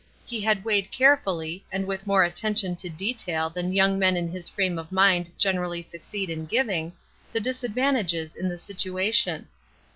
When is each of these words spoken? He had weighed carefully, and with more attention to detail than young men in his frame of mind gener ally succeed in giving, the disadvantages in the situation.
He 0.25 0.41
had 0.41 0.65
weighed 0.65 0.89
carefully, 0.89 1.63
and 1.71 1.85
with 1.85 2.07
more 2.07 2.23
attention 2.23 2.75
to 2.77 2.89
detail 2.89 3.51
than 3.51 3.71
young 3.71 3.99
men 3.99 4.17
in 4.17 4.27
his 4.31 4.49
frame 4.49 4.79
of 4.79 4.91
mind 4.91 5.29
gener 5.37 5.63
ally 5.63 5.81
succeed 5.81 6.31
in 6.31 6.47
giving, 6.47 6.93
the 7.31 7.39
disadvantages 7.39 8.35
in 8.35 8.49
the 8.49 8.57
situation. 8.57 9.47